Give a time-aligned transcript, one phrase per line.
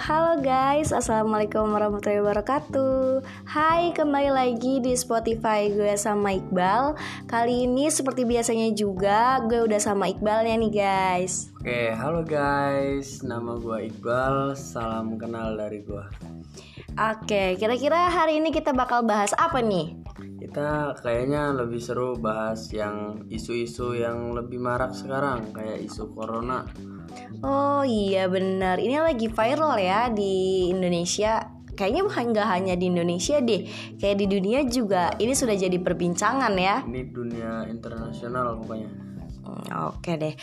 [0.00, 3.20] halo guys, assalamualaikum warahmatullahi wabarakatuh.
[3.44, 6.96] Hai, kembali lagi di Spotify gue sama Iqbal.
[7.28, 11.52] Kali ini seperti biasanya juga, gue udah sama Iqbalnya nih guys.
[11.60, 14.56] Oke, halo guys, nama gue Iqbal.
[14.56, 16.00] Salam kenal dari gue.
[16.96, 19.92] Oke, kira-kira hari ini kita bakal bahas apa nih?
[20.40, 26.64] Kita kayaknya lebih seru bahas yang isu-isu yang lebih marak sekarang, kayak isu corona.
[27.44, 31.44] Oh iya benar, ini lagi viral ya di Indonesia.
[31.76, 33.68] Kayaknya bukan nggak hanya di Indonesia deh,
[34.00, 36.80] kayak di dunia juga ini sudah jadi perbincangan ya.
[36.88, 39.10] Ini dunia internasional pokoknya.
[39.90, 40.34] Oke deh,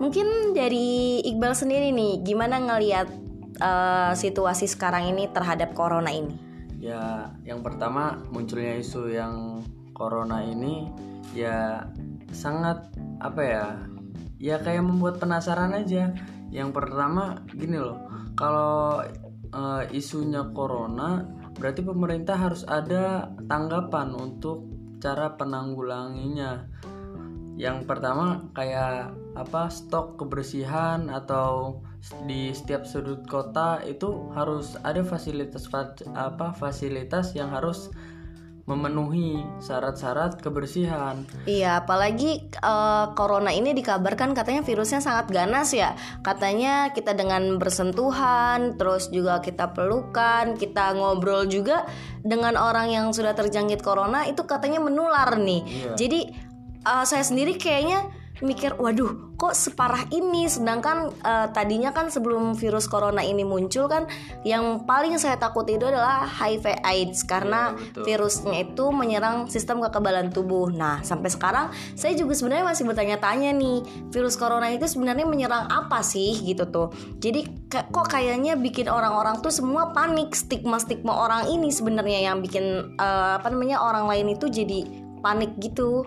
[0.00, 3.08] mungkin dari Iqbal sendiri nih, gimana ngelihat
[3.60, 6.36] eh, situasi sekarang ini terhadap corona ini?
[6.80, 9.64] Ya, yang pertama munculnya isu yang
[9.96, 10.92] corona ini
[11.32, 11.88] ya
[12.32, 13.66] sangat apa ya?
[14.36, 16.12] Ya kayak membuat penasaran aja.
[16.52, 17.96] Yang pertama gini loh,
[18.36, 19.02] kalau
[19.52, 21.24] eh, isunya corona
[21.56, 24.68] berarti pemerintah harus ada tanggapan untuk
[25.00, 26.68] cara penanggulanginya.
[27.56, 31.80] Yang pertama kayak apa stok kebersihan atau
[32.28, 35.66] di setiap sudut kota itu harus ada fasilitas
[36.14, 37.90] apa fasilitas yang harus
[38.66, 41.22] memenuhi syarat-syarat kebersihan.
[41.46, 45.94] Iya, apalagi eh, corona ini dikabarkan katanya virusnya sangat ganas ya.
[46.26, 51.86] Katanya kita dengan bersentuhan, terus juga kita pelukan, kita ngobrol juga
[52.26, 55.62] dengan orang yang sudah terjangkit corona itu katanya menular nih.
[55.62, 55.92] Iya.
[55.94, 56.20] Jadi
[56.86, 58.06] eh, saya sendiri kayaknya
[58.44, 60.44] mikir, waduh, kok separah ini?
[60.44, 64.04] Sedangkan eh, tadinya kan sebelum virus corona ini muncul kan,
[64.44, 68.04] yang paling saya takut itu adalah HIV AIDS karena betul.
[68.04, 70.68] virusnya itu menyerang sistem kekebalan tubuh.
[70.68, 73.78] Nah, sampai sekarang saya juga sebenarnya masih bertanya-tanya nih,
[74.12, 76.88] virus corona itu sebenarnya menyerang apa sih gitu tuh.
[77.24, 83.30] Jadi kok kayaknya bikin orang-orang tuh semua panik, stigma-stigma orang ini sebenarnya yang bikin eh,
[83.40, 86.04] apa namanya orang lain itu jadi panik gitu.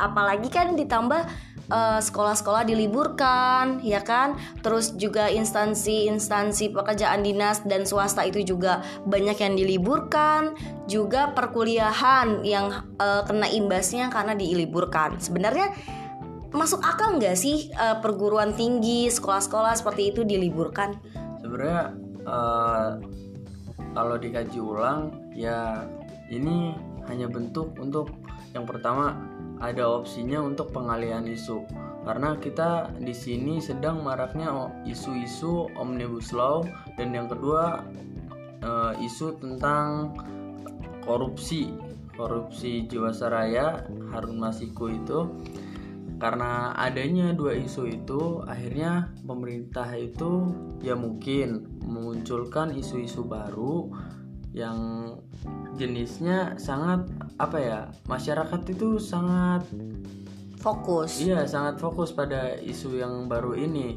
[0.00, 1.22] Apalagi kan ditambah
[1.68, 4.40] eh, sekolah-sekolah diliburkan, ya kan?
[4.64, 10.56] Terus juga instansi-instansi pekerjaan dinas dan swasta itu juga banyak yang diliburkan,
[10.88, 15.20] juga perkuliahan yang eh, kena imbasnya karena diliburkan.
[15.20, 15.76] Sebenarnya
[16.50, 20.98] masuk akal nggak sih eh, perguruan tinggi, sekolah-sekolah seperti itu diliburkan?
[21.38, 21.82] Sebenarnya
[22.26, 22.90] eh,
[23.94, 25.86] kalau dikaji ulang ya
[26.30, 26.74] ini
[27.10, 28.14] hanya bentuk untuk
[28.54, 29.14] yang pertama
[29.60, 31.64] ada opsinya untuk pengalihan isu.
[32.02, 34.50] Karena kita di sini sedang maraknya
[34.88, 36.64] isu-isu omnibus law
[36.96, 37.84] dan yang kedua
[38.64, 40.16] eh, isu tentang
[41.04, 41.76] korupsi
[42.20, 45.28] korupsi Jiwasraya Harun Masiku itu.
[46.20, 50.52] Karena adanya dua isu itu akhirnya pemerintah itu
[50.84, 53.88] ya mungkin memunculkan isu-isu baru
[54.50, 55.14] yang
[55.78, 57.06] jenisnya sangat
[57.38, 57.80] apa ya
[58.10, 59.64] masyarakat itu sangat
[60.60, 61.16] Fokus.
[61.16, 63.96] iya sangat fokus pada isu yang baru ini.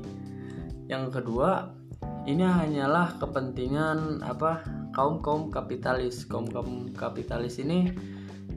[0.88, 1.75] Yang kedua
[2.24, 4.64] ini hanyalah kepentingan apa
[4.96, 6.24] kaum kaum kapitalis.
[6.24, 7.91] Kaum kaum kapitalis ini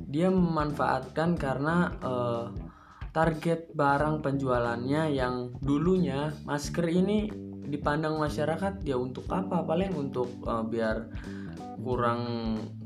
[0.07, 2.47] dia memanfaatkan karena eh,
[3.11, 7.27] target barang penjualannya yang dulunya masker ini
[7.67, 9.67] dipandang masyarakat ya untuk apa?
[9.67, 11.11] Paling untuk eh, biar
[11.81, 12.23] kurang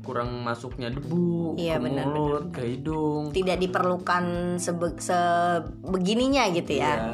[0.01, 7.11] kurang masuknya debu Iya, ke benar, mulut ke hidung Tidak diperlukan sebe- sebegininya gitu ya.
[7.11, 7.13] Ya,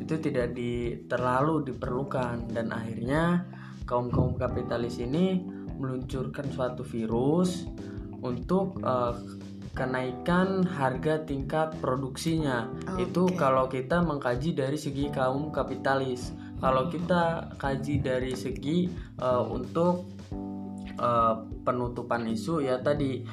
[0.00, 3.46] itu tidak di terlalu diperlukan dan akhirnya
[3.84, 5.40] kaum kaum kapitalis ini
[5.76, 7.68] meluncurkan suatu virus
[8.24, 9.14] untuk eh,
[9.74, 12.70] kenaikan harga tingkat produksinya.
[12.96, 13.36] Itu Oke.
[13.36, 16.32] kalau kita mengkaji dari segi kaum kapitalis.
[16.62, 18.88] Kalau kita kaji dari segi
[19.20, 20.13] eh, untuk
[20.96, 23.24] eh, penutupan isu ya tadi.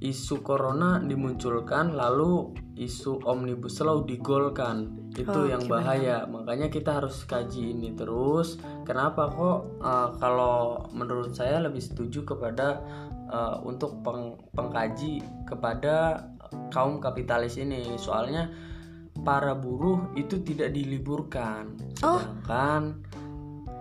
[0.00, 4.96] Isu corona dimunculkan lalu isu omnibus law digolkan.
[5.12, 5.84] Itu Oh, yang gimana?
[5.84, 6.16] bahaya.
[6.24, 8.56] Makanya kita harus kaji ini terus.
[8.88, 12.80] Kenapa kok eh, kalau menurut saya lebih setuju kepada
[13.28, 16.24] eh, untuk peng- pengkaji kepada
[16.72, 18.00] kaum kapitalis ini.
[18.00, 18.48] Soalnya
[19.20, 21.76] para buruh itu tidak diliburkan.
[22.00, 22.24] Oh.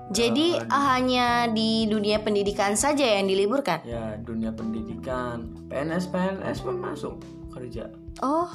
[0.10, 3.86] Jadi hanya di dunia pendidikan saja yang diliburkan.
[3.86, 7.22] ya dunia pendidikan PNS PNS pun masuk
[7.54, 8.50] kerja Oh,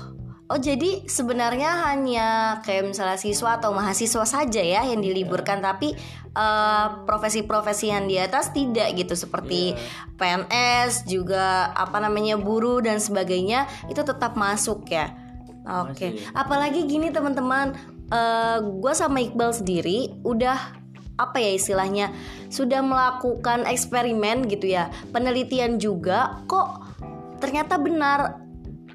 [0.53, 5.97] oh jadi sebenarnya hanya kayak misalnya siswa atau mahasiswa saja ya yang diliburkan, tapi
[6.37, 9.73] eh, profesi-profesi yang di atas tidak gitu seperti
[10.21, 15.17] PNS juga apa namanya buruh dan sebagainya itu tetap masuk ya.
[15.65, 16.29] Oke, Masih.
[16.37, 17.73] apalagi gini teman-teman,
[18.61, 20.84] gue sama Iqbal sendiri udah
[21.14, 22.06] apa ya istilahnya
[22.50, 26.82] sudah melakukan eksperimen gitu ya penelitian juga kok
[27.38, 28.43] ternyata benar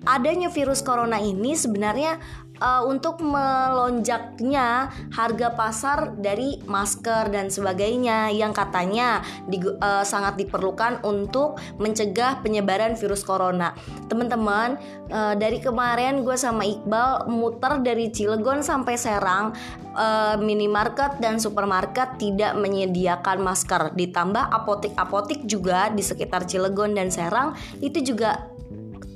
[0.08, 2.20] adanya virus corona ini sebenarnya
[2.62, 11.04] uh, untuk melonjaknya harga pasar dari masker dan sebagainya yang katanya di, uh, sangat diperlukan
[11.04, 13.74] untuk mencegah penyebaran virus corona.
[14.08, 14.78] Teman-teman,
[15.10, 19.56] uh, dari kemarin gue sama Iqbal muter dari Cilegon sampai Serang,
[19.96, 23.96] uh, minimarket dan supermarket tidak menyediakan masker.
[23.96, 28.52] Ditambah apotik-apotik juga di sekitar Cilegon dan Serang itu juga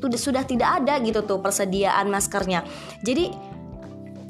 [0.03, 2.67] sudah sudah tidak ada gitu tuh persediaan maskernya.
[2.99, 3.31] Jadi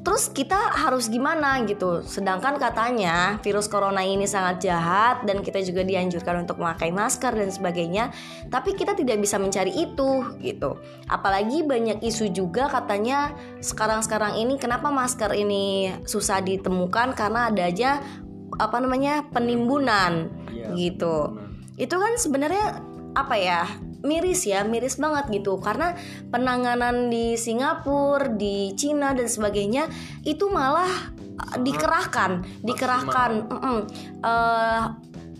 [0.03, 2.03] terus kita harus gimana gitu?
[2.03, 7.49] Sedangkan katanya virus corona ini sangat jahat dan kita juga dianjurkan untuk memakai masker dan
[7.49, 8.11] sebagainya
[8.51, 10.77] tapi kita tidak bisa mencari itu gitu.
[11.07, 13.33] Apalagi banyak isu juga katanya
[13.63, 17.15] sekarang-sekarang ini kenapa masker ini susah ditemukan?
[17.15, 18.03] Karena ada aja
[18.61, 21.33] apa namanya penimbunan ya, gitu.
[21.33, 21.81] benar.
[21.81, 22.65] itu kan sebenarnya
[23.17, 23.65] apa ya
[24.03, 25.57] miris ya miris banget gitu.
[25.57, 25.95] Karena
[26.29, 29.88] penanganan di Singapura di Cina dan sebagainya
[30.27, 33.79] itu malah uh, dikerahkan dikerahkan mm -mm,
[34.21, 34.81] uh,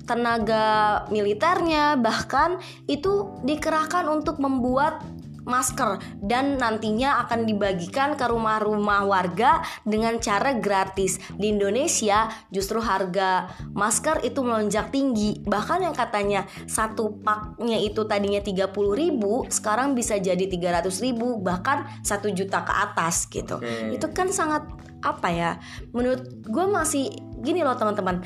[0.04, 0.68] tenaga
[1.08, 2.60] militernya bahkan
[2.92, 5.00] itu dikerahkan untuk membuat
[5.44, 11.20] masker dan nantinya akan dibagikan ke rumah-rumah warga dengan cara gratis.
[11.36, 15.40] Di Indonesia justru harga masker itu melonjak tinggi.
[15.44, 21.86] Bahkan yang katanya satu paknya itu tadinya 30 ribu sekarang bisa jadi 300 ribu bahkan
[22.02, 23.60] satu juta ke atas gitu.
[23.60, 23.96] Okay.
[23.96, 24.66] Itu kan sangat
[25.04, 25.52] apa ya?
[25.92, 27.12] Menurut gue masih
[27.44, 28.24] gini loh teman-teman.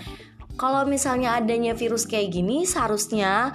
[0.57, 3.53] Kalau misalnya adanya virus kayak gini seharusnya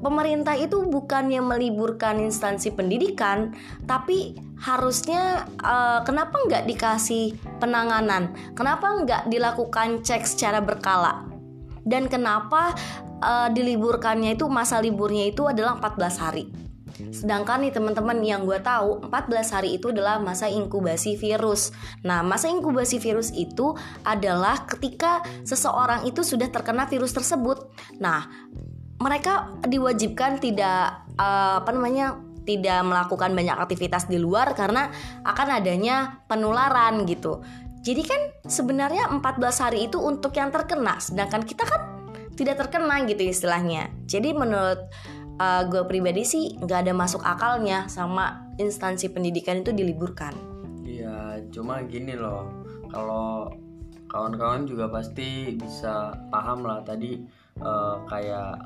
[0.00, 3.52] pemerintah itu bukannya meliburkan instansi pendidikan,
[3.84, 8.32] tapi harusnya uh, kenapa nggak dikasih penanganan?
[8.52, 11.24] Kenapa nggak dilakukan cek secara berkala?
[11.84, 12.76] Dan kenapa
[13.24, 16.44] uh, diliburkannya itu masa liburnya itu adalah 14 hari?
[17.08, 21.72] Sedangkan nih teman-teman yang gue tahu 14 hari itu adalah masa inkubasi virus.
[22.04, 23.72] Nah masa inkubasi virus itu
[24.04, 27.72] adalah ketika seseorang itu sudah terkena virus tersebut.
[27.96, 28.28] Nah
[29.00, 34.92] mereka diwajibkan tidak uh, apa namanya tidak melakukan banyak aktivitas di luar karena
[35.24, 37.40] akan adanya penularan gitu.
[37.80, 41.80] Jadi kan sebenarnya 14 hari itu untuk yang terkena, sedangkan kita kan
[42.36, 43.88] tidak terkena gitu istilahnya.
[44.04, 44.92] Jadi menurut
[45.40, 50.36] uh, gue pribadi sih nggak ada masuk akalnya sama instansi pendidikan itu diliburkan.
[50.84, 52.44] Iya, cuma gini loh,
[52.92, 53.48] kalau
[54.12, 57.24] kawan-kawan juga pasti bisa paham lah tadi
[57.64, 58.60] uh, kayak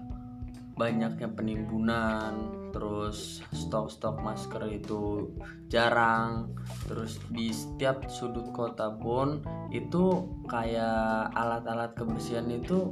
[0.74, 5.30] banyaknya penimbunan terus stok-stok masker itu
[5.70, 6.50] jarang
[6.90, 9.38] terus di setiap sudut kota pun
[9.70, 12.90] itu kayak alat-alat kebersihan itu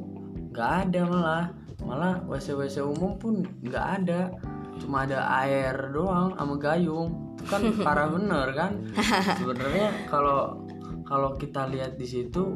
[0.53, 1.45] nggak ada malah.
[1.83, 4.31] Malah wc wc umum pun nggak ada.
[4.79, 7.35] Cuma ada air doang sama gayung.
[7.41, 8.73] Itu kan parah bener kan?
[9.41, 10.63] Sebenarnya kalau
[11.09, 12.55] kalau kita lihat di situ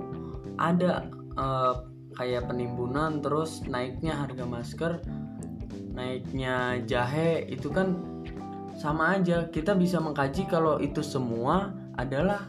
[0.60, 1.08] ada
[1.40, 1.74] uh,
[2.16, 4.92] kayak penimbunan terus naiknya harga masker
[5.96, 7.96] naiknya jahe itu kan
[8.76, 9.48] sama aja.
[9.48, 12.44] Kita bisa mengkaji kalau itu semua adalah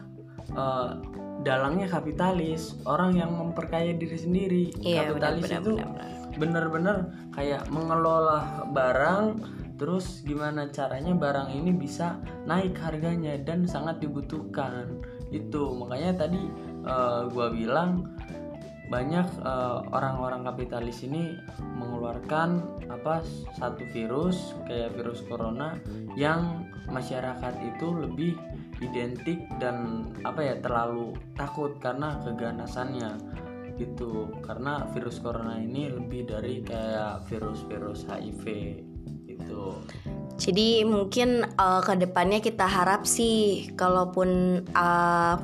[0.52, 1.00] uh,
[1.40, 4.64] dalangnya kapitalis orang yang memperkaya diri sendiri.
[4.84, 5.72] Iya, kapitalis benar, itu
[6.36, 6.96] benar-benar
[7.32, 15.00] kayak mengelola barang terus gimana caranya barang ini bisa naik harganya dan sangat dibutuhkan.
[15.32, 16.42] Itu makanya tadi
[16.84, 18.12] uh, gua bilang
[18.88, 21.36] banyak uh, orang-orang kapitalis ini
[21.76, 23.20] mengeluarkan apa
[23.60, 25.76] satu virus kayak virus corona
[26.16, 28.32] yang masyarakat itu lebih
[28.80, 33.20] identik dan apa ya terlalu takut karena keganasannya
[33.76, 34.32] gitu.
[34.42, 38.44] Karena virus corona ini lebih dari kayak virus-virus HIV
[39.28, 39.62] itu
[40.38, 45.34] jadi mungkin uh, ke depannya kita harap sih kalaupun uh,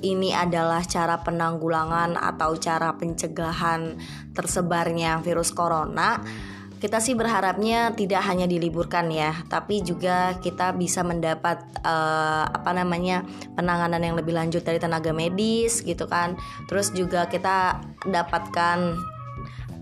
[0.00, 3.98] ini adalah cara penanggulangan atau cara pencegahan
[4.32, 6.22] tersebarnya virus corona.
[6.80, 13.20] Kita sih berharapnya tidak hanya diliburkan ya, tapi juga kita bisa mendapat uh, apa namanya
[13.52, 16.40] penanganan yang lebih lanjut dari tenaga medis gitu kan.
[16.72, 18.96] Terus juga kita dapatkan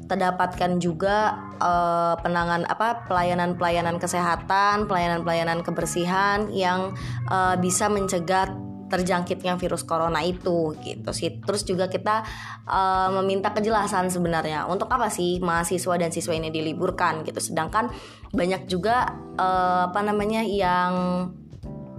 [0.08, 6.96] terdapatkan juga uh, penangan apa pelayanan-pelayanan kesehatan, pelayanan-pelayanan kebersihan yang
[7.30, 8.50] uh, bisa mencegah
[8.88, 11.38] terjangkitnya virus corona itu gitu sih.
[11.44, 12.24] Terus juga kita
[12.64, 17.38] uh, meminta kejelasan sebenarnya untuk apa sih mahasiswa dan siswa ini diliburkan gitu.
[17.38, 17.92] Sedangkan
[18.32, 20.92] banyak juga uh, apa namanya yang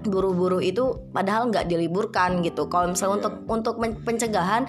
[0.06, 2.72] buruh-buruh itu padahal nggak diliburkan gitu.
[2.72, 3.20] Kalau misalnya Iya.
[3.20, 3.76] untuk untuk
[4.08, 4.64] pencegahan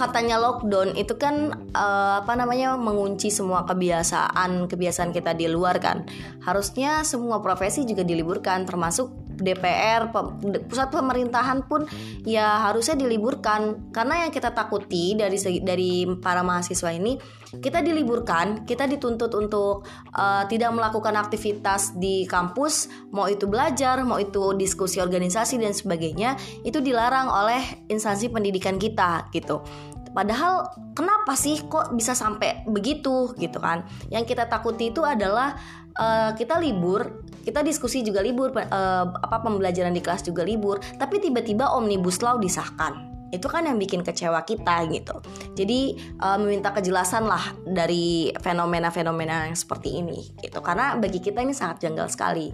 [0.00, 6.08] katanya lockdown itu kan eh, apa namanya mengunci semua kebiasaan kebiasaan kita di luar kan.
[6.44, 10.12] Harusnya semua profesi juga diliburkan termasuk DPR
[10.68, 11.88] pusat pemerintahan pun
[12.22, 17.16] ya harusnya diliburkan karena yang kita takuti dari dari para mahasiswa ini
[17.58, 19.82] kita diliburkan kita dituntut untuk
[20.14, 26.38] eh, tidak melakukan aktivitas di kampus mau itu belajar mau itu diskusi organisasi dan sebagainya
[26.62, 29.64] itu dilarang oleh instansi pendidikan kita gitu
[30.10, 33.86] Padahal kenapa sih kok bisa sampai begitu gitu kan?
[34.10, 35.54] Yang kita takuti itu adalah
[35.94, 38.66] eh, kita libur, kita diskusi juga libur, eh,
[39.06, 43.19] apa pembelajaran di kelas juga libur, tapi tiba-tiba omnibus law disahkan.
[43.30, 45.22] Itu kan yang bikin kecewa kita gitu.
[45.54, 50.58] Jadi eh, meminta kejelasan lah dari fenomena-fenomena yang seperti ini gitu.
[50.60, 52.50] Karena bagi kita ini sangat janggal sekali.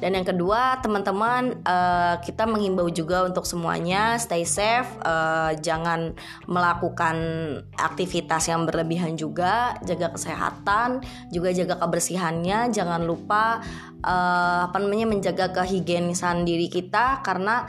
[0.00, 6.16] Dan yang kedua, teman-teman, eh, kita menghimbau juga untuk semuanya stay safe, eh, jangan
[6.48, 7.16] melakukan
[7.76, 13.60] aktivitas yang berlebihan juga, jaga kesehatan, juga jaga kebersihannya, jangan lupa
[14.00, 17.68] eh, apa namanya menjaga kehigienisan diri kita karena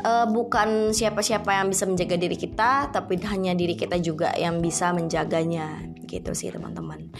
[0.00, 4.92] eh, bukan siapa-siapa yang bisa menjaga diri kita, tapi hanya diri kita juga yang bisa
[4.96, 7.12] menjaganya, gitu sih teman-teman.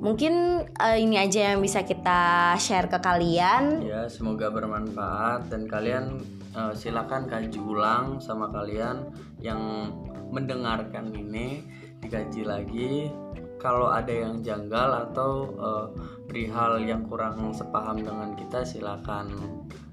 [0.00, 3.84] Mungkin eh, ini aja yang bisa kita share ke kalian.
[3.84, 6.24] Ya, semoga bermanfaat dan kalian
[6.56, 9.12] eh, silakan kaji ulang sama kalian
[9.44, 9.92] yang
[10.32, 11.60] mendengarkan ini
[12.00, 13.12] dikaji lagi.
[13.60, 15.86] Kalau ada yang janggal atau eh,
[16.24, 19.36] perihal yang kurang sepaham dengan kita, silakan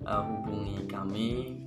[0.08, 1.60] eh, hubungi kami.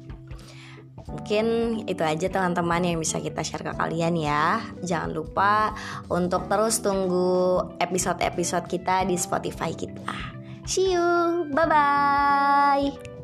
[1.11, 1.47] Mungkin
[1.91, 4.63] itu aja teman-teman yang bisa kita share ke kalian ya.
[4.83, 5.75] Jangan lupa
[6.07, 10.41] untuk terus tunggu episode-episode kita di Spotify kita.
[10.65, 11.51] See you.
[11.51, 13.20] Bye bye.